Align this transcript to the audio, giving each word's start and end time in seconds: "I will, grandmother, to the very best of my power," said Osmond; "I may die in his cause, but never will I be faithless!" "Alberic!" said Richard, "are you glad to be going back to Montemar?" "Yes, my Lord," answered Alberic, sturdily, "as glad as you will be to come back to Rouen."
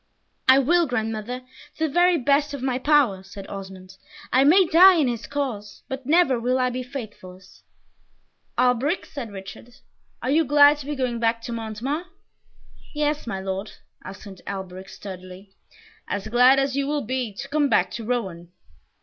"I 0.47 0.57
will, 0.57 0.87
grandmother, 0.87 1.41
to 1.77 1.87
the 1.87 1.93
very 1.93 2.17
best 2.17 2.55
of 2.55 2.63
my 2.63 2.79
power," 2.79 3.21
said 3.21 3.45
Osmond; 3.47 3.97
"I 4.33 4.43
may 4.43 4.65
die 4.65 4.95
in 4.95 5.07
his 5.07 5.27
cause, 5.27 5.83
but 5.87 6.07
never 6.07 6.39
will 6.39 6.57
I 6.57 6.71
be 6.71 6.81
faithless!" 6.81 7.61
"Alberic!" 8.57 9.05
said 9.05 9.31
Richard, 9.31 9.75
"are 10.23 10.31
you 10.31 10.43
glad 10.43 10.77
to 10.79 10.87
be 10.87 10.95
going 10.95 11.19
back 11.19 11.39
to 11.43 11.51
Montemar?" 11.53 12.05
"Yes, 12.95 13.27
my 13.27 13.41
Lord," 13.41 13.73
answered 14.03 14.41
Alberic, 14.47 14.89
sturdily, 14.89 15.53
"as 16.07 16.27
glad 16.29 16.57
as 16.57 16.75
you 16.75 16.87
will 16.87 17.03
be 17.05 17.31
to 17.35 17.47
come 17.47 17.69
back 17.69 17.91
to 17.91 18.03
Rouen." 18.03 18.51